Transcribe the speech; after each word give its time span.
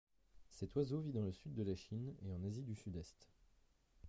Cet 0.49 0.73
oiseau 0.75 0.99
vit 0.99 1.11
dans 1.11 1.21
le 1.21 1.31
sud 1.31 1.53
de 1.53 1.61
la 1.61 1.75
Chine 1.75 2.15
et 2.23 2.31
en 2.33 2.43
Asie 2.43 2.63
du 2.63 2.73
Sud-Est. 2.75 3.29